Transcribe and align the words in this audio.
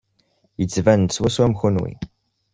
Yettban-d 0.59 1.09
swaswa 1.15 1.43
am 1.47 1.53
kenwi. 1.59 1.93